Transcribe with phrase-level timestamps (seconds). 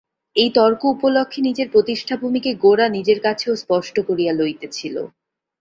[0.35, 4.95] এই তর্ক উপলক্ষে নিজের প্রতিষ্ঠাভূমিকে গোরা নিজের কাছেও স্পষ্ট করিয়া লইতেছিল।